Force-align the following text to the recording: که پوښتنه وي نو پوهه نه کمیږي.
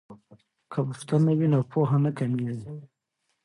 که 0.71 0.79
پوښتنه 0.87 1.31
وي 1.37 1.47
نو 1.53 1.59
پوهه 1.71 1.97
نه 2.05 2.11
کمیږي. 2.17 2.71